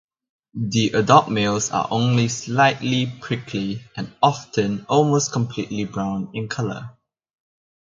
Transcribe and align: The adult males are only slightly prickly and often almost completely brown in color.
The 0.55 0.89
adult 0.95 1.29
males 1.29 1.69
are 1.69 1.87
only 1.91 2.27
slightly 2.27 3.05
prickly 3.21 3.83
and 3.95 4.11
often 4.19 4.83
almost 4.89 5.31
completely 5.31 5.85
brown 5.85 6.31
in 6.33 6.47
color. 6.47 6.97